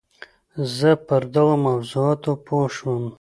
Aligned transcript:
زه 0.75 0.91
پر 1.07 1.23
دغو 1.33 1.55
موضوعاتو 1.67 2.31
پوه 2.45 2.65
شوم. 2.75 3.03